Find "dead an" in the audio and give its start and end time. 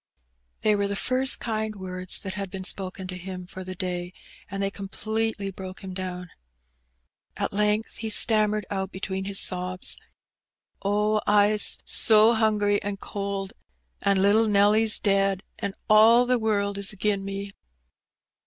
14.97-15.75